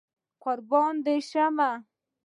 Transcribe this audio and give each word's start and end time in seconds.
قربان 0.43 0.93
دي 1.05 1.15
شمه 1.29 1.71